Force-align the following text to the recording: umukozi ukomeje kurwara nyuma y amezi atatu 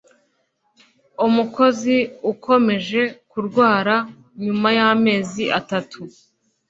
umukozi 1.25 1.97
ukomeje 2.31 3.01
kurwara 3.31 3.95
nyuma 4.43 4.67
y 4.77 4.79
amezi 4.91 5.43
atatu 5.59 5.99